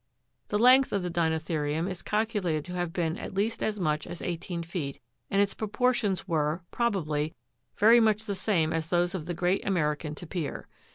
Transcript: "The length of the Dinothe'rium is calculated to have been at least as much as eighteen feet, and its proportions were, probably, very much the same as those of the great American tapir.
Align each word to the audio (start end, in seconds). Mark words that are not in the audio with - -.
"The 0.47 0.57
length 0.57 0.91
of 0.93 1.03
the 1.03 1.11
Dinothe'rium 1.11 1.87
is 1.87 2.01
calculated 2.01 2.65
to 2.65 2.73
have 2.73 2.91
been 2.91 3.19
at 3.19 3.35
least 3.35 3.61
as 3.61 3.79
much 3.79 4.07
as 4.07 4.23
eighteen 4.23 4.63
feet, 4.63 4.99
and 5.29 5.39
its 5.39 5.53
proportions 5.53 6.27
were, 6.27 6.63
probably, 6.71 7.35
very 7.77 7.99
much 7.99 8.25
the 8.25 8.33
same 8.33 8.73
as 8.73 8.87
those 8.87 9.13
of 9.13 9.27
the 9.27 9.35
great 9.35 9.63
American 9.63 10.15
tapir. 10.15 10.67